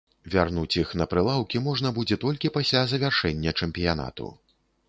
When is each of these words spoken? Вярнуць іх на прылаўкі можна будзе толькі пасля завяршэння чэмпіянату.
Вярнуць 0.35 0.77
іх 0.83 0.93
на 1.01 1.07
прылаўкі 1.11 1.61
можна 1.67 1.93
будзе 1.99 2.19
толькі 2.25 2.53
пасля 2.57 2.83
завяршэння 2.95 3.55
чэмпіянату. 3.61 4.33